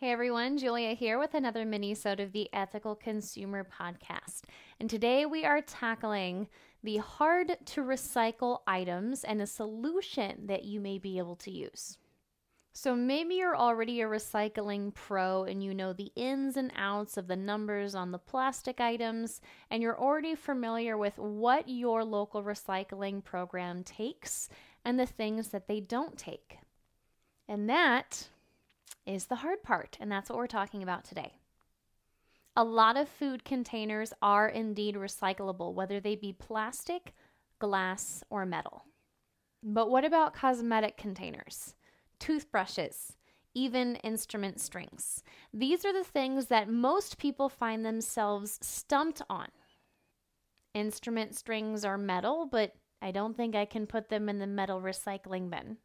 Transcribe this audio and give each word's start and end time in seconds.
Hey 0.00 0.12
everyone, 0.12 0.56
Julia 0.56 0.94
here 0.94 1.18
with 1.18 1.34
another 1.34 1.66
mini-sode 1.66 2.20
of 2.20 2.32
the 2.32 2.48
Ethical 2.54 2.94
Consumer 2.94 3.68
Podcast. 3.78 4.44
And 4.80 4.88
today 4.88 5.26
we 5.26 5.44
are 5.44 5.60
tackling 5.60 6.48
the 6.82 6.96
hard 6.96 7.58
to 7.66 7.82
recycle 7.82 8.60
items 8.66 9.24
and 9.24 9.42
a 9.42 9.46
solution 9.46 10.46
that 10.46 10.64
you 10.64 10.80
may 10.80 10.96
be 10.96 11.18
able 11.18 11.36
to 11.36 11.50
use. 11.50 11.98
So 12.72 12.96
maybe 12.96 13.34
you're 13.34 13.54
already 13.54 14.00
a 14.00 14.06
recycling 14.06 14.94
pro 14.94 15.44
and 15.44 15.62
you 15.62 15.74
know 15.74 15.92
the 15.92 16.12
ins 16.16 16.56
and 16.56 16.72
outs 16.76 17.18
of 17.18 17.26
the 17.26 17.36
numbers 17.36 17.94
on 17.94 18.10
the 18.10 18.18
plastic 18.18 18.80
items, 18.80 19.42
and 19.70 19.82
you're 19.82 20.00
already 20.00 20.34
familiar 20.34 20.96
with 20.96 21.18
what 21.18 21.68
your 21.68 22.04
local 22.04 22.42
recycling 22.42 23.22
program 23.22 23.84
takes 23.84 24.48
and 24.82 24.98
the 24.98 25.04
things 25.04 25.48
that 25.48 25.68
they 25.68 25.80
don't 25.80 26.16
take. 26.16 26.56
And 27.46 27.68
that 27.68 28.28
is 29.06 29.26
the 29.26 29.36
hard 29.36 29.62
part, 29.62 29.96
and 30.00 30.10
that's 30.10 30.28
what 30.28 30.38
we're 30.38 30.46
talking 30.46 30.82
about 30.82 31.04
today. 31.04 31.34
A 32.56 32.64
lot 32.64 32.96
of 32.96 33.08
food 33.08 33.44
containers 33.44 34.12
are 34.20 34.48
indeed 34.48 34.96
recyclable, 34.96 35.72
whether 35.72 36.00
they 36.00 36.16
be 36.16 36.32
plastic, 36.32 37.14
glass, 37.58 38.24
or 38.28 38.44
metal. 38.44 38.84
But 39.62 39.90
what 39.90 40.04
about 40.04 40.34
cosmetic 40.34 40.96
containers, 40.96 41.74
toothbrushes, 42.18 43.16
even 43.54 43.96
instrument 43.96 44.60
strings? 44.60 45.22
These 45.52 45.84
are 45.84 45.92
the 45.92 46.04
things 46.04 46.46
that 46.46 46.68
most 46.68 47.18
people 47.18 47.48
find 47.48 47.84
themselves 47.84 48.58
stumped 48.62 49.22
on. 49.28 49.48
Instrument 50.74 51.34
strings 51.34 51.84
are 51.84 51.98
metal, 51.98 52.46
but 52.50 52.74
I 53.02 53.10
don't 53.10 53.36
think 53.36 53.54
I 53.54 53.64
can 53.64 53.86
put 53.86 54.08
them 54.08 54.28
in 54.28 54.38
the 54.38 54.46
metal 54.46 54.80
recycling 54.80 55.50
bin. 55.50 55.78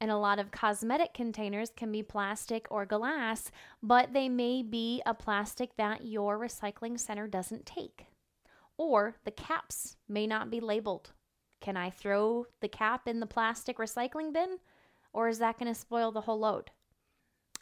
And 0.00 0.10
a 0.10 0.18
lot 0.18 0.38
of 0.38 0.50
cosmetic 0.50 1.14
containers 1.14 1.70
can 1.74 1.90
be 1.90 2.02
plastic 2.02 2.66
or 2.70 2.84
glass, 2.84 3.50
but 3.82 4.12
they 4.12 4.28
may 4.28 4.62
be 4.62 5.02
a 5.06 5.14
plastic 5.14 5.76
that 5.76 6.04
your 6.04 6.38
recycling 6.38 7.00
center 7.00 7.26
doesn't 7.26 7.64
take. 7.64 8.06
Or 8.76 9.16
the 9.24 9.30
caps 9.30 9.96
may 10.06 10.26
not 10.26 10.50
be 10.50 10.60
labeled. 10.60 11.12
Can 11.60 11.76
I 11.76 11.88
throw 11.88 12.46
the 12.60 12.68
cap 12.68 13.08
in 13.08 13.20
the 13.20 13.26
plastic 13.26 13.78
recycling 13.78 14.32
bin? 14.34 14.58
Or 15.14 15.28
is 15.28 15.38
that 15.38 15.58
going 15.58 15.72
to 15.72 15.78
spoil 15.78 16.12
the 16.12 16.20
whole 16.20 16.40
load? 16.40 16.70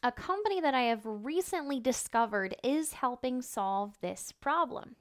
A 0.03 0.11
company 0.11 0.61
that 0.61 0.75
I 0.75 0.83
have 0.83 1.03
recently 1.05 1.79
discovered 1.79 2.57
is 2.65 2.95
helping 2.95 3.41
solve 3.41 3.97
this 4.01 4.33
problem. 4.33 4.97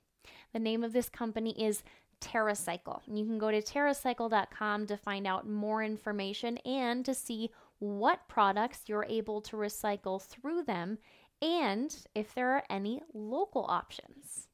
The 0.54 0.60
name 0.60 0.84
of 0.84 0.94
this 0.94 1.10
company 1.10 1.52
is 1.62 1.84
TerraCycle. 2.24 3.02
You 3.08 3.26
can 3.26 3.38
go 3.38 3.52
to 3.52 3.62
terracycle.com 3.62 4.88
to 4.88 4.98
find 4.98 5.28
out 5.28 5.48
more 5.48 5.84
information 5.84 6.58
and 6.60 7.04
to 7.06 7.14
see 7.14 7.52
what 7.80 8.28
products 8.28 8.84
you're 8.88 9.06
able 9.10 9.42
to 9.42 9.58
recycle 9.58 10.22
through 10.22 10.64
them 10.64 10.98
and 11.42 11.96
if 12.16 12.34
there 12.34 12.52
are 12.52 12.64
any 12.70 13.02
local 13.14 13.66
options. 13.68 14.48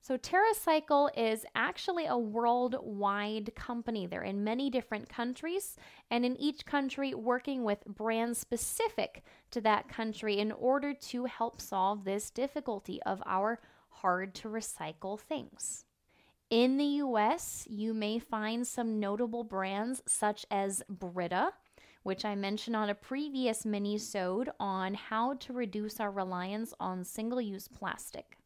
So, 0.00 0.16
TerraCycle 0.16 1.10
is 1.16 1.44
actually 1.54 2.06
a 2.06 2.16
worldwide 2.16 3.54
company. 3.54 4.06
They're 4.06 4.22
in 4.22 4.42
many 4.42 4.70
different 4.70 5.08
countries, 5.08 5.76
and 6.10 6.24
in 6.24 6.36
each 6.40 6.64
country, 6.64 7.12
working 7.14 7.62
with 7.62 7.84
brands 7.84 8.38
specific 8.38 9.22
to 9.50 9.60
that 9.62 9.88
country 9.88 10.38
in 10.38 10.50
order 10.52 10.94
to 10.94 11.26
help 11.26 11.60
solve 11.60 12.04
this 12.04 12.30
difficulty 12.30 13.02
of 13.02 13.22
our 13.26 13.60
hard 13.90 14.34
to 14.36 14.48
recycle 14.48 15.20
things. 15.20 15.84
In 16.50 16.78
the 16.78 16.84
US, 16.84 17.66
you 17.68 17.92
may 17.92 18.18
find 18.18 18.66
some 18.66 18.98
notable 18.98 19.44
brands 19.44 20.02
such 20.06 20.46
as 20.50 20.82
Brita, 20.88 21.52
which 22.04 22.24
I 22.24 22.34
mentioned 22.34 22.74
on 22.74 22.88
a 22.88 22.94
previous 22.94 23.66
mini-sode 23.66 24.50
on 24.58 24.94
how 24.94 25.34
to 25.34 25.52
reduce 25.52 26.00
our 26.00 26.10
reliance 26.10 26.72
on 26.80 27.04
single-use 27.04 27.68
plastic. 27.68 28.38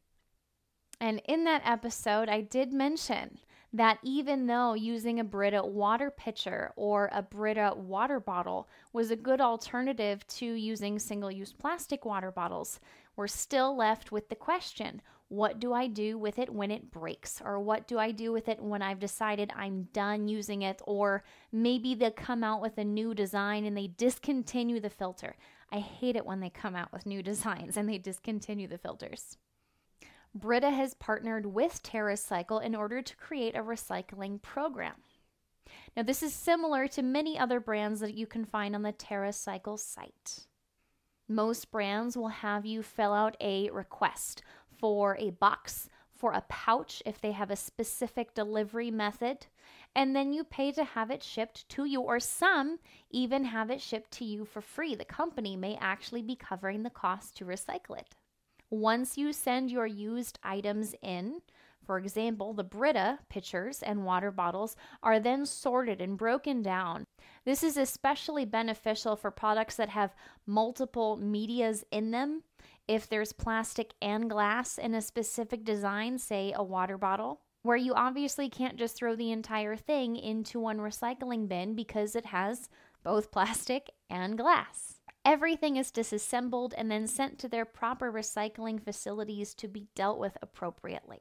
And 1.00 1.22
in 1.28 1.44
that 1.44 1.62
episode, 1.64 2.28
I 2.28 2.40
did 2.40 2.72
mention 2.72 3.38
that 3.72 3.98
even 4.02 4.48
though 4.48 4.74
using 4.74 5.20
a 5.20 5.24
Brita 5.24 5.64
water 5.64 6.10
pitcher 6.10 6.72
or 6.74 7.08
a 7.12 7.22
Brita 7.22 7.72
water 7.76 8.18
bottle 8.18 8.68
was 8.92 9.12
a 9.12 9.16
good 9.16 9.40
alternative 9.40 10.26
to 10.26 10.46
using 10.46 10.98
single 10.98 11.30
use 11.30 11.52
plastic 11.52 12.04
water 12.04 12.32
bottles, 12.32 12.80
we're 13.14 13.28
still 13.28 13.76
left 13.76 14.10
with 14.10 14.28
the 14.28 14.34
question 14.34 15.00
what 15.32 15.58
do 15.58 15.72
I 15.72 15.86
do 15.86 16.18
with 16.18 16.38
it 16.38 16.52
when 16.52 16.70
it 16.70 16.90
breaks? 16.90 17.40
Or 17.42 17.58
what 17.58 17.88
do 17.88 17.98
I 17.98 18.10
do 18.10 18.32
with 18.32 18.50
it 18.50 18.62
when 18.62 18.82
I've 18.82 18.98
decided 18.98 19.50
I'm 19.56 19.88
done 19.94 20.28
using 20.28 20.60
it? 20.60 20.82
Or 20.84 21.24
maybe 21.50 21.94
they 21.94 22.10
come 22.10 22.44
out 22.44 22.60
with 22.60 22.76
a 22.76 22.84
new 22.84 23.14
design 23.14 23.64
and 23.64 23.74
they 23.74 23.86
discontinue 23.86 24.78
the 24.78 24.90
filter. 24.90 25.36
I 25.70 25.78
hate 25.78 26.16
it 26.16 26.26
when 26.26 26.40
they 26.40 26.50
come 26.50 26.76
out 26.76 26.92
with 26.92 27.06
new 27.06 27.22
designs 27.30 27.78
and 27.78 27.88
they 27.88 27.96
discontinue 27.96 28.68
the 28.68 28.76
filters. 28.76 29.38
Brita 30.34 30.68
has 30.68 30.92
partnered 30.92 31.46
with 31.46 31.82
TerraCycle 31.82 32.62
in 32.62 32.74
order 32.74 33.00
to 33.00 33.16
create 33.16 33.56
a 33.56 33.62
recycling 33.62 34.42
program. 34.42 34.96
Now, 35.96 36.02
this 36.02 36.22
is 36.22 36.34
similar 36.34 36.86
to 36.88 37.00
many 37.00 37.38
other 37.38 37.58
brands 37.58 38.00
that 38.00 38.12
you 38.14 38.26
can 38.26 38.44
find 38.44 38.74
on 38.74 38.82
the 38.82 38.92
TerraCycle 38.92 39.78
site. 39.78 40.46
Most 41.26 41.70
brands 41.70 42.16
will 42.16 42.28
have 42.28 42.66
you 42.66 42.82
fill 42.82 43.14
out 43.14 43.38
a 43.40 43.70
request 43.70 44.42
for 44.82 45.16
a 45.20 45.30
box, 45.30 45.88
for 46.12 46.32
a 46.32 46.44
pouch 46.48 47.04
if 47.06 47.20
they 47.20 47.30
have 47.30 47.52
a 47.52 47.56
specific 47.56 48.34
delivery 48.34 48.90
method, 48.90 49.46
and 49.94 50.16
then 50.16 50.32
you 50.32 50.42
pay 50.42 50.72
to 50.72 50.82
have 50.82 51.08
it 51.08 51.22
shipped 51.22 51.68
to 51.68 51.84
you, 51.84 52.00
or 52.00 52.18
some 52.18 52.80
even 53.08 53.44
have 53.44 53.70
it 53.70 53.80
shipped 53.80 54.10
to 54.10 54.24
you 54.24 54.44
for 54.44 54.60
free. 54.60 54.96
The 54.96 55.04
company 55.04 55.56
may 55.56 55.78
actually 55.80 56.22
be 56.22 56.34
covering 56.34 56.82
the 56.82 56.90
cost 56.90 57.36
to 57.36 57.44
recycle 57.44 57.96
it. 57.96 58.16
Once 58.70 59.16
you 59.16 59.32
send 59.32 59.70
your 59.70 59.86
used 59.86 60.40
items 60.42 60.96
in, 61.00 61.42
for 61.84 61.98
example, 61.98 62.52
the 62.52 62.64
Brita 62.64 63.18
pitchers 63.28 63.82
and 63.82 64.04
water 64.04 64.30
bottles 64.30 64.76
are 65.02 65.20
then 65.20 65.46
sorted 65.46 66.00
and 66.00 66.16
broken 66.16 66.62
down. 66.62 67.04
This 67.44 67.62
is 67.62 67.76
especially 67.76 68.44
beneficial 68.44 69.16
for 69.16 69.30
products 69.30 69.76
that 69.76 69.90
have 69.90 70.14
multiple 70.46 71.16
medias 71.16 71.84
in 71.90 72.10
them 72.10 72.42
if 72.88 73.08
there's 73.08 73.32
plastic 73.32 73.94
and 74.02 74.28
glass 74.28 74.78
in 74.78 74.94
a 74.94 75.02
specific 75.02 75.64
design, 75.64 76.18
say 76.18 76.52
a 76.54 76.62
water 76.62 76.98
bottle, 76.98 77.40
where 77.62 77.76
you 77.76 77.94
obviously 77.94 78.48
can't 78.48 78.76
just 78.76 78.96
throw 78.96 79.14
the 79.14 79.30
entire 79.30 79.76
thing 79.76 80.16
into 80.16 80.58
one 80.58 80.78
recycling 80.78 81.48
bin 81.48 81.74
because 81.74 82.16
it 82.16 82.26
has 82.26 82.68
both 83.04 83.30
plastic 83.30 83.90
and 84.10 84.36
glass. 84.36 84.96
Everything 85.24 85.76
is 85.76 85.92
disassembled 85.92 86.74
and 86.76 86.90
then 86.90 87.06
sent 87.06 87.38
to 87.38 87.48
their 87.48 87.64
proper 87.64 88.12
recycling 88.12 88.82
facilities 88.82 89.54
to 89.54 89.68
be 89.68 89.86
dealt 89.94 90.18
with 90.18 90.36
appropriately. 90.42 91.20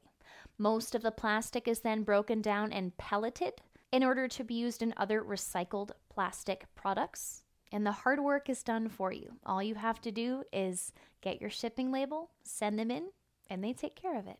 Most 0.58 0.94
of 0.94 1.02
the 1.02 1.10
plastic 1.10 1.66
is 1.66 1.80
then 1.80 2.02
broken 2.02 2.40
down 2.40 2.72
and 2.72 2.96
pelleted 2.96 3.62
in 3.90 4.04
order 4.04 4.28
to 4.28 4.44
be 4.44 4.54
used 4.54 4.82
in 4.82 4.94
other 4.96 5.22
recycled 5.22 5.90
plastic 6.08 6.66
products 6.74 7.42
and 7.72 7.86
the 7.86 7.92
hard 7.92 8.20
work 8.20 8.50
is 8.50 8.62
done 8.62 8.88
for 8.88 9.12
you. 9.12 9.32
All 9.46 9.62
you 9.62 9.74
have 9.74 10.00
to 10.02 10.12
do 10.12 10.44
is 10.52 10.92
get 11.22 11.40
your 11.40 11.50
shipping 11.50 11.90
label, 11.90 12.30
send 12.44 12.78
them 12.78 12.90
in, 12.90 13.08
and 13.48 13.64
they 13.64 13.72
take 13.72 13.96
care 13.96 14.18
of 14.18 14.28
it. 14.28 14.38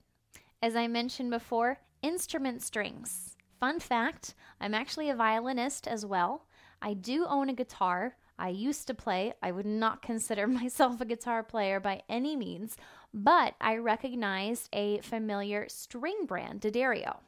As 0.62 0.76
I 0.76 0.86
mentioned 0.86 1.30
before, 1.30 1.80
instrument 2.02 2.62
strings. 2.62 3.36
Fun 3.58 3.80
fact 3.80 4.34
I'm 4.60 4.74
actually 4.74 5.08
a 5.08 5.16
violinist 5.16 5.88
as 5.88 6.04
well. 6.04 6.46
I 6.82 6.94
do 6.94 7.24
own 7.26 7.48
a 7.48 7.54
guitar. 7.54 8.16
I 8.38 8.48
used 8.48 8.87
to 8.87 8.94
play. 8.94 9.34
I 9.43 9.53
would 9.53 9.66
not 9.66 10.03
consider 10.03 10.47
myself 10.48 11.00
a 11.00 11.04
guitar 11.04 11.43
player 11.43 11.81
by 11.81 12.03
any 12.09 12.37
means, 12.37 12.76
but 13.12 13.54
I 13.60 13.76
recognized 13.76 14.69
a 14.72 14.98
familiar 15.00 15.69
string 15.69 16.26
brand, 16.26 16.60
D'Addario. 16.60 17.19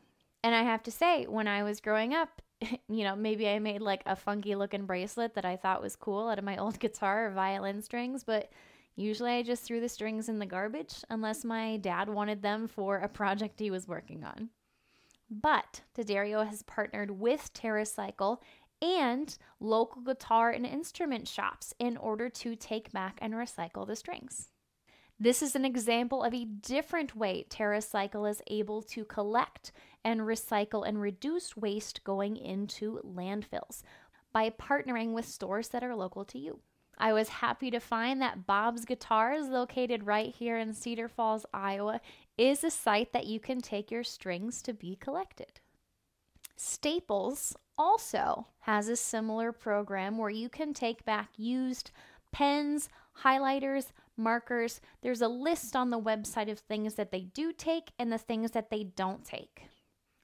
And 0.42 0.54
I 0.54 0.62
have 0.62 0.82
to 0.84 0.90
say, 0.90 1.24
when 1.26 1.48
I 1.48 1.62
was 1.62 1.80
growing 1.80 2.12
up, 2.12 2.42
you 2.88 3.04
know, 3.04 3.16
maybe 3.16 3.48
I 3.48 3.58
made 3.58 3.80
like 3.80 4.02
a 4.06 4.16
funky 4.16 4.54
looking 4.54 4.86
bracelet 4.86 5.34
that 5.34 5.44
I 5.44 5.56
thought 5.56 5.82
was 5.82 5.96
cool 5.96 6.28
out 6.28 6.38
of 6.38 6.44
my 6.44 6.56
old 6.58 6.78
guitar 6.78 7.26
or 7.26 7.30
violin 7.30 7.82
strings, 7.82 8.24
but 8.24 8.50
usually 8.96 9.32
I 9.32 9.42
just 9.42 9.64
threw 9.64 9.80
the 9.80 9.88
strings 9.88 10.28
in 10.28 10.38
the 10.38 10.46
garbage 10.46 10.96
unless 11.10 11.44
my 11.44 11.78
dad 11.78 12.08
wanted 12.08 12.42
them 12.42 12.68
for 12.68 12.98
a 12.98 13.08
project 13.08 13.60
he 13.60 13.70
was 13.70 13.88
working 13.88 14.24
on. 14.24 14.50
But 15.30 15.80
D'Addario 15.94 16.46
has 16.46 16.62
partnered 16.62 17.10
with 17.10 17.52
TerraCycle 17.54 18.38
and 18.84 19.36
local 19.60 20.02
guitar 20.02 20.50
and 20.50 20.66
instrument 20.66 21.26
shops 21.26 21.72
in 21.78 21.96
order 21.96 22.28
to 22.28 22.54
take 22.54 22.92
back 22.92 23.18
and 23.22 23.32
recycle 23.32 23.86
the 23.86 23.96
strings. 23.96 24.50
This 25.18 25.42
is 25.42 25.56
an 25.56 25.64
example 25.64 26.22
of 26.22 26.34
a 26.34 26.44
different 26.44 27.16
way 27.16 27.46
TerraCycle 27.48 28.28
is 28.28 28.42
able 28.48 28.82
to 28.82 29.04
collect 29.04 29.72
and 30.04 30.20
recycle 30.20 30.86
and 30.86 31.00
reduce 31.00 31.56
waste 31.56 32.04
going 32.04 32.36
into 32.36 33.00
landfills 33.02 33.82
by 34.32 34.50
partnering 34.50 35.12
with 35.12 35.24
stores 35.24 35.68
that 35.68 35.82
are 35.82 35.94
local 35.96 36.26
to 36.26 36.38
you. 36.38 36.60
I 36.98 37.12
was 37.12 37.28
happy 37.28 37.70
to 37.70 37.80
find 37.80 38.20
that 38.20 38.46
Bob's 38.46 38.84
Guitars, 38.84 39.48
located 39.48 40.06
right 40.06 40.34
here 40.34 40.58
in 40.58 40.74
Cedar 40.74 41.08
Falls, 41.08 41.46
Iowa, 41.54 42.00
is 42.36 42.62
a 42.62 42.70
site 42.70 43.12
that 43.12 43.26
you 43.26 43.40
can 43.40 43.60
take 43.60 43.90
your 43.90 44.04
strings 44.04 44.60
to 44.62 44.74
be 44.74 44.96
collected. 44.96 45.60
Staples 46.56 47.56
also 47.76 48.46
has 48.60 48.88
a 48.88 48.96
similar 48.96 49.52
program 49.52 50.18
where 50.18 50.30
you 50.30 50.48
can 50.48 50.72
take 50.72 51.04
back 51.04 51.30
used 51.36 51.90
pens, 52.32 52.88
highlighters, 53.22 53.92
markers. 54.16 54.80
There's 55.02 55.22
a 55.22 55.28
list 55.28 55.74
on 55.74 55.90
the 55.90 56.00
website 56.00 56.50
of 56.50 56.58
things 56.58 56.94
that 56.94 57.10
they 57.10 57.22
do 57.22 57.52
take 57.52 57.90
and 57.98 58.12
the 58.12 58.18
things 58.18 58.52
that 58.52 58.70
they 58.70 58.84
don't 58.84 59.24
take. 59.24 59.62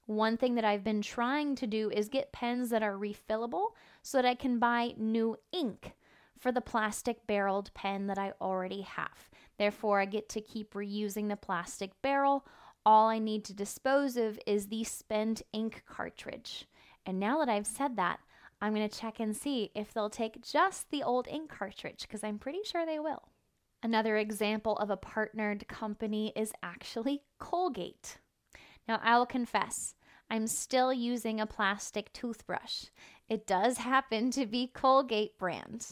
One 0.05 0.37
thing 0.37 0.55
that 0.55 0.65
I've 0.65 0.83
been 0.83 1.01
trying 1.01 1.55
to 1.55 1.67
do 1.67 1.89
is 1.89 2.09
get 2.09 2.33
pens 2.33 2.69
that 2.71 2.83
are 2.83 2.97
refillable 2.97 3.67
so 4.01 4.17
that 4.17 4.25
I 4.25 4.35
can 4.35 4.59
buy 4.59 4.93
new 4.97 5.37
ink 5.51 5.93
for 6.37 6.51
the 6.51 6.59
plastic 6.59 7.27
barreled 7.27 7.73
pen 7.73 8.07
that 8.07 8.17
I 8.17 8.33
already 8.41 8.81
have. 8.81 9.29
Therefore, 9.57 10.01
I 10.01 10.05
get 10.05 10.27
to 10.29 10.41
keep 10.41 10.73
reusing 10.73 11.29
the 11.29 11.35
plastic 11.35 11.91
barrel. 12.01 12.45
All 12.85 13.07
I 13.07 13.19
need 13.19 13.45
to 13.45 13.53
dispose 13.53 14.17
of 14.17 14.39
is 14.47 14.67
the 14.67 14.83
spent 14.83 15.43
ink 15.53 15.83
cartridge. 15.87 16.67
And 17.05 17.19
now 17.19 17.39
that 17.39 17.49
I've 17.49 17.67
said 17.67 17.95
that, 17.97 18.19
I'm 18.61 18.73
going 18.73 18.87
to 18.87 18.99
check 18.99 19.19
and 19.19 19.35
see 19.35 19.71
if 19.73 19.93
they'll 19.93 20.09
take 20.09 20.43
just 20.43 20.89
the 20.91 21.03
old 21.03 21.27
ink 21.27 21.49
cartridge 21.49 22.01
because 22.01 22.23
I'm 22.23 22.39
pretty 22.39 22.61
sure 22.63 22.85
they 22.85 22.99
will. 22.99 23.29
Another 23.83 24.17
example 24.17 24.77
of 24.77 24.89
a 24.89 24.97
partnered 24.97 25.67
company 25.67 26.31
is 26.35 26.53
actually 26.61 27.23
Colgate. 27.39 28.19
Now, 28.87 28.99
I 29.03 29.17
will 29.17 29.25
confess, 29.25 29.95
I'm 30.29 30.47
still 30.47 30.93
using 30.93 31.39
a 31.39 31.47
plastic 31.47 32.13
toothbrush. 32.13 32.85
It 33.27 33.47
does 33.47 33.79
happen 33.79 34.31
to 34.31 34.45
be 34.45 34.67
Colgate 34.67 35.37
brand. 35.37 35.87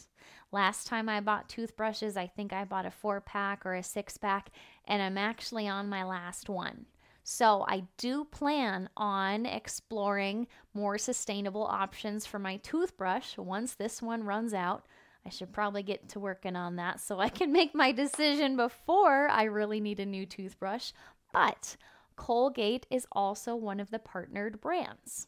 Last 0.52 0.88
time 0.88 1.08
I 1.08 1.20
bought 1.20 1.48
toothbrushes, 1.48 2.18
I 2.18 2.28
think 2.28 2.54
I 2.54 2.64
bought 2.64 2.86
a 2.86 2.92
four 2.92 3.22
pack 3.22 3.66
or 3.66 3.76
a 3.76 3.84
six 3.84 4.18
pack, 4.18 4.50
and 4.86 5.02
I'm 5.02 5.18
actually 5.18 5.68
on 5.68 5.90
my 5.90 6.04
last 6.04 6.50
one. 6.50 6.86
So 7.24 7.64
I 7.68 7.84
do 7.98 8.26
plan 8.26 8.90
on 8.98 9.46
exploring 9.46 10.48
more 10.74 10.98
sustainable 10.98 11.64
options 11.64 12.26
for 12.26 12.40
my 12.40 12.58
toothbrush 12.58 13.38
once 13.38 13.76
this 13.76 14.02
one 14.02 14.24
runs 14.24 14.54
out. 14.54 14.88
I 15.24 15.30
should 15.30 15.54
probably 15.54 15.84
get 15.84 16.10
to 16.10 16.20
working 16.20 16.56
on 16.56 16.78
that 16.78 17.00
so 17.00 17.20
I 17.20 17.30
can 17.30 17.52
make 17.54 17.76
my 17.76 17.92
decision 17.92 18.56
before 18.56 19.28
I 19.28 19.44
really 19.44 19.80
need 19.80 20.00
a 20.00 20.06
new 20.08 20.26
toothbrush. 20.26 20.92
But 21.32 21.78
Colgate 22.16 22.88
is 22.90 23.06
also 23.12 23.56
one 23.56 23.80
of 23.80 23.92
the 23.92 24.00
partnered 24.00 24.60
brands. 24.60 25.28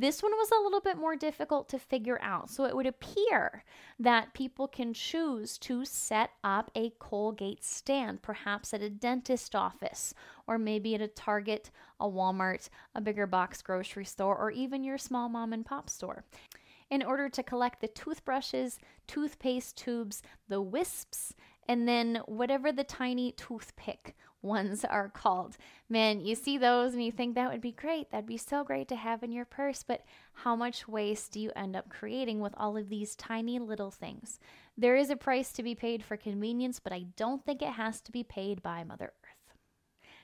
This 0.00 0.22
one 0.22 0.30
was 0.30 0.52
a 0.52 0.62
little 0.62 0.80
bit 0.80 0.96
more 0.96 1.16
difficult 1.16 1.68
to 1.70 1.78
figure 1.78 2.20
out. 2.22 2.50
So 2.50 2.64
it 2.64 2.76
would 2.76 2.86
appear 2.86 3.64
that 3.98 4.32
people 4.32 4.68
can 4.68 4.94
choose 4.94 5.58
to 5.58 5.84
set 5.84 6.30
up 6.44 6.70
a 6.76 6.90
Colgate 7.00 7.64
stand, 7.64 8.22
perhaps 8.22 8.72
at 8.72 8.80
a 8.80 8.88
dentist 8.88 9.56
office, 9.56 10.14
or 10.46 10.56
maybe 10.56 10.94
at 10.94 11.00
a 11.00 11.08
Target, 11.08 11.72
a 11.98 12.06
Walmart, 12.06 12.68
a 12.94 13.00
bigger 13.00 13.26
box 13.26 13.60
grocery 13.60 14.04
store, 14.04 14.36
or 14.36 14.52
even 14.52 14.84
your 14.84 14.98
small 14.98 15.28
mom 15.28 15.52
and 15.52 15.66
pop 15.66 15.90
store. 15.90 16.24
In 16.90 17.02
order 17.02 17.28
to 17.28 17.42
collect 17.42 17.80
the 17.80 17.88
toothbrushes, 17.88 18.78
toothpaste 19.08 19.76
tubes, 19.76 20.22
the 20.48 20.62
wisps, 20.62 21.34
and 21.66 21.88
then 21.88 22.22
whatever 22.26 22.70
the 22.70 22.84
tiny 22.84 23.32
toothpick 23.32 24.16
ones 24.42 24.84
are 24.84 25.08
called. 25.08 25.56
Man, 25.88 26.20
you 26.20 26.34
see 26.34 26.58
those 26.58 26.94
and 26.94 27.04
you 27.04 27.10
think 27.10 27.34
that 27.34 27.50
would 27.50 27.60
be 27.60 27.72
great. 27.72 28.10
That'd 28.10 28.26
be 28.26 28.36
so 28.36 28.64
great 28.64 28.88
to 28.88 28.96
have 28.96 29.22
in 29.22 29.32
your 29.32 29.44
purse. 29.44 29.82
But 29.82 30.04
how 30.32 30.54
much 30.54 30.86
waste 30.86 31.32
do 31.32 31.40
you 31.40 31.50
end 31.56 31.74
up 31.74 31.88
creating 31.88 32.40
with 32.40 32.54
all 32.56 32.76
of 32.76 32.88
these 32.88 33.16
tiny 33.16 33.58
little 33.58 33.90
things? 33.90 34.38
There 34.76 34.96
is 34.96 35.10
a 35.10 35.16
price 35.16 35.52
to 35.52 35.62
be 35.62 35.74
paid 35.74 36.04
for 36.04 36.16
convenience, 36.16 36.78
but 36.78 36.92
I 36.92 37.06
don't 37.16 37.44
think 37.44 37.62
it 37.62 37.72
has 37.72 38.00
to 38.02 38.12
be 38.12 38.22
paid 38.22 38.62
by 38.62 38.84
Mother 38.84 39.12
Earth. 39.24 39.56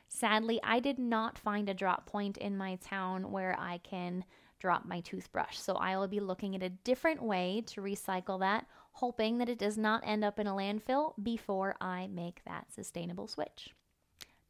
Sadly, 0.08 0.60
I 0.62 0.78
did 0.78 0.98
not 0.98 1.38
find 1.38 1.68
a 1.68 1.74
drop 1.74 2.06
point 2.06 2.36
in 2.36 2.56
my 2.56 2.76
town 2.76 3.32
where 3.32 3.56
I 3.58 3.78
can 3.78 4.24
drop 4.60 4.86
my 4.86 5.00
toothbrush. 5.00 5.58
So 5.58 5.74
I 5.74 5.96
will 5.96 6.08
be 6.08 6.20
looking 6.20 6.54
at 6.54 6.62
a 6.62 6.70
different 6.70 7.20
way 7.20 7.62
to 7.66 7.82
recycle 7.82 8.38
that, 8.40 8.66
hoping 8.92 9.38
that 9.38 9.48
it 9.48 9.58
does 9.58 9.76
not 9.76 10.02
end 10.06 10.24
up 10.24 10.38
in 10.38 10.46
a 10.46 10.54
landfill 10.54 11.14
before 11.22 11.74
I 11.80 12.06
make 12.06 12.42
that 12.46 12.72
sustainable 12.72 13.26
switch. 13.26 13.74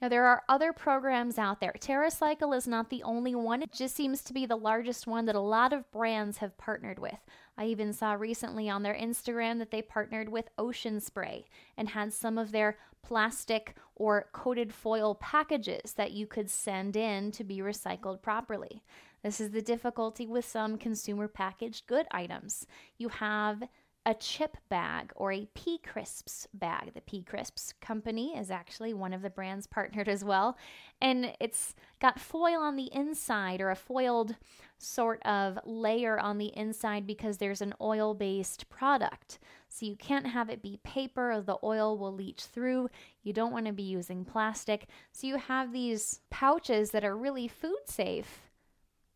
Now, 0.04 0.10
there 0.10 0.26
are 0.26 0.42
other 0.50 0.74
programs 0.74 1.38
out 1.38 1.60
there. 1.60 1.72
TerraCycle 1.80 2.54
is 2.54 2.68
not 2.68 2.90
the 2.90 3.02
only 3.04 3.34
one, 3.34 3.62
it 3.62 3.72
just 3.72 3.96
seems 3.96 4.20
to 4.24 4.34
be 4.34 4.44
the 4.44 4.54
largest 4.54 5.06
one 5.06 5.24
that 5.24 5.34
a 5.34 5.40
lot 5.40 5.72
of 5.72 5.90
brands 5.92 6.36
have 6.36 6.58
partnered 6.58 6.98
with. 6.98 7.16
I 7.56 7.64
even 7.68 7.94
saw 7.94 8.12
recently 8.12 8.68
on 8.68 8.82
their 8.82 8.94
Instagram 8.94 9.58
that 9.60 9.70
they 9.70 9.80
partnered 9.80 10.28
with 10.28 10.50
Ocean 10.58 11.00
Spray 11.00 11.46
and 11.78 11.88
had 11.88 12.12
some 12.12 12.36
of 12.36 12.52
their 12.52 12.76
plastic 13.00 13.76
or 13.94 14.26
coated 14.34 14.74
foil 14.74 15.14
packages 15.14 15.94
that 15.94 16.12
you 16.12 16.26
could 16.26 16.50
send 16.50 16.96
in 16.96 17.30
to 17.30 17.42
be 17.42 17.60
recycled 17.60 18.20
properly. 18.20 18.82
This 19.22 19.40
is 19.40 19.52
the 19.52 19.62
difficulty 19.62 20.26
with 20.26 20.44
some 20.44 20.76
consumer 20.76 21.28
packaged 21.28 21.86
good 21.86 22.04
items. 22.10 22.66
You 22.98 23.08
have 23.08 23.62
a 24.06 24.14
chip 24.14 24.56
bag 24.68 25.12
or 25.16 25.32
a 25.32 25.44
a 25.44 25.48
P 25.54 25.78
Crisps 25.78 26.48
bag. 26.54 26.94
The 26.94 27.00
P 27.00 27.22
Crisps 27.22 27.74
company 27.80 28.36
is 28.36 28.50
actually 28.50 28.94
one 28.94 29.12
of 29.12 29.22
the 29.22 29.30
brands 29.30 29.66
partnered 29.66 30.08
as 30.08 30.24
well. 30.24 30.56
And 31.00 31.34
it's 31.40 31.74
got 32.00 32.20
foil 32.20 32.60
on 32.60 32.76
the 32.76 32.92
inside 32.92 33.60
or 33.60 33.70
a 33.70 33.76
foiled 33.76 34.36
sort 34.78 35.20
of 35.24 35.58
layer 35.64 36.18
on 36.18 36.38
the 36.38 36.56
inside 36.56 37.06
because 37.06 37.38
there's 37.38 37.60
an 37.60 37.74
oil 37.80 38.14
based 38.14 38.68
product. 38.68 39.38
So 39.68 39.86
you 39.86 39.96
can't 39.96 40.26
have 40.26 40.48
it 40.48 40.62
be 40.62 40.78
paper 40.82 41.32
or 41.32 41.40
the 41.40 41.58
oil 41.62 41.98
will 41.98 42.14
leach 42.14 42.44
through. 42.44 42.88
You 43.22 43.32
don't 43.32 43.52
want 43.52 43.66
to 43.66 43.72
be 43.72 43.82
using 43.82 44.24
plastic. 44.24 44.88
So 45.12 45.26
you 45.26 45.36
have 45.36 45.72
these 45.72 46.20
pouches 46.30 46.90
that 46.92 47.04
are 47.04 47.16
really 47.16 47.48
food 47.48 47.86
safe 47.86 48.50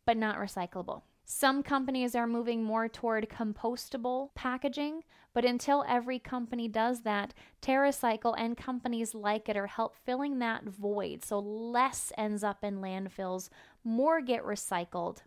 but 0.05 0.17
not 0.17 0.37
recyclable. 0.37 1.03
Some 1.31 1.61
companies 1.61 2.15
are 2.15 2.25
moving 2.25 2.63
more 2.63 2.87
toward 2.87 3.29
compostable 3.29 4.33
packaging, 4.33 5.03
but 5.31 5.45
until 5.45 5.85
every 5.87 6.17
company 6.17 6.67
does 6.67 7.01
that, 7.01 7.35
TerraCycle 7.61 8.33
and 8.35 8.57
companies 8.57 9.13
like 9.13 9.47
it 9.47 9.55
are 9.55 9.67
help 9.67 9.95
filling 9.95 10.39
that 10.39 10.63
void 10.63 11.23
so 11.23 11.37
less 11.37 12.11
ends 12.17 12.43
up 12.43 12.63
in 12.63 12.81
landfills, 12.81 13.49
more 13.83 14.21
get 14.21 14.43
recycled. 14.43 15.17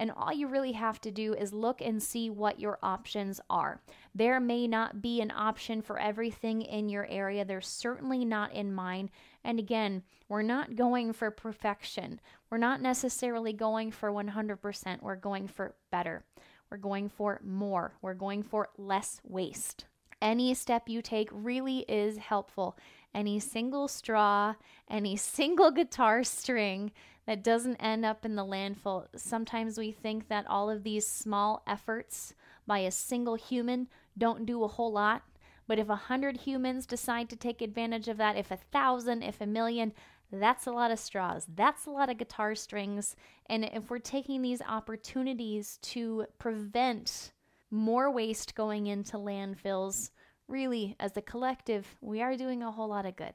And 0.00 0.10
all 0.10 0.32
you 0.32 0.48
really 0.48 0.72
have 0.72 1.00
to 1.02 1.12
do 1.12 1.34
is 1.34 1.52
look 1.52 1.80
and 1.80 2.02
see 2.02 2.30
what 2.30 2.58
your 2.58 2.80
options 2.82 3.40
are. 3.48 3.80
There 4.12 4.40
may 4.40 4.66
not 4.66 5.00
be 5.00 5.20
an 5.20 5.30
option 5.30 5.82
for 5.82 6.00
everything 6.00 6.62
in 6.62 6.88
your 6.88 7.06
area. 7.06 7.44
There's 7.44 7.68
certainly 7.68 8.24
not 8.24 8.52
in 8.52 8.74
mine. 8.74 9.08
And 9.44 9.58
again, 9.58 10.02
we're 10.28 10.42
not 10.42 10.74
going 10.74 11.12
for 11.12 11.30
perfection. 11.30 12.20
We're 12.50 12.58
not 12.58 12.80
necessarily 12.80 13.52
going 13.52 13.90
for 13.90 14.10
100%. 14.10 15.02
We're 15.02 15.16
going 15.16 15.48
for 15.48 15.74
better. 15.92 16.24
We're 16.70 16.78
going 16.78 17.10
for 17.10 17.40
more. 17.44 17.92
We're 18.00 18.14
going 18.14 18.42
for 18.42 18.70
less 18.78 19.20
waste. 19.22 19.84
Any 20.22 20.54
step 20.54 20.88
you 20.88 21.02
take 21.02 21.28
really 21.30 21.80
is 21.80 22.16
helpful. 22.16 22.78
Any 23.14 23.38
single 23.38 23.88
straw, 23.88 24.54
any 24.88 25.16
single 25.18 25.70
guitar 25.70 26.24
string 26.24 26.92
that 27.26 27.44
doesn't 27.44 27.76
end 27.76 28.04
up 28.04 28.24
in 28.24 28.34
the 28.34 28.44
landfill. 28.44 29.06
Sometimes 29.16 29.78
we 29.78 29.92
think 29.92 30.28
that 30.28 30.46
all 30.46 30.70
of 30.70 30.82
these 30.82 31.06
small 31.06 31.62
efforts 31.66 32.34
by 32.66 32.78
a 32.78 32.90
single 32.90 33.34
human 33.34 33.88
don't 34.16 34.46
do 34.46 34.64
a 34.64 34.68
whole 34.68 34.92
lot. 34.92 35.22
But 35.66 35.78
if 35.78 35.88
a 35.88 35.96
hundred 35.96 36.38
humans 36.38 36.86
decide 36.86 37.28
to 37.30 37.36
take 37.36 37.62
advantage 37.62 38.08
of 38.08 38.16
that, 38.18 38.36
if 38.36 38.50
a 38.50 38.56
thousand, 38.56 39.22
if 39.22 39.40
a 39.40 39.46
million, 39.46 39.92
that's 40.30 40.66
a 40.66 40.72
lot 40.72 40.90
of 40.90 40.98
straws. 40.98 41.46
That's 41.54 41.86
a 41.86 41.90
lot 41.90 42.10
of 42.10 42.18
guitar 42.18 42.54
strings. 42.54 43.16
And 43.46 43.64
if 43.64 43.90
we're 43.90 43.98
taking 43.98 44.42
these 44.42 44.62
opportunities 44.62 45.78
to 45.82 46.26
prevent 46.38 47.32
more 47.70 48.10
waste 48.10 48.54
going 48.54 48.86
into 48.86 49.16
landfills, 49.16 50.10
really, 50.48 50.96
as 51.00 51.16
a 51.16 51.22
collective, 51.22 51.96
we 52.00 52.20
are 52.20 52.36
doing 52.36 52.62
a 52.62 52.72
whole 52.72 52.88
lot 52.88 53.06
of 53.06 53.16
good. 53.16 53.34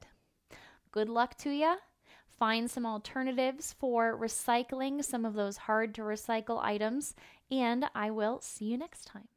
Good 0.92 1.10
luck 1.10 1.38
to 1.40 1.50
you 1.50 1.76
find 2.40 2.72
some 2.72 2.86
alternatives 2.86 3.76
for 3.78 4.18
recycling 4.18 5.04
some 5.04 5.26
of 5.26 5.34
those 5.34 5.58
hard 5.58 5.94
to 5.94 6.02
recycle 6.02 6.64
items, 6.64 7.14
and 7.52 7.86
I 7.94 8.12
will 8.12 8.40
see 8.40 8.66
you 8.66 8.78
next 8.78 9.06
time. 9.06 9.28